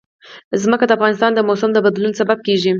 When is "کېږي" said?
2.45-2.69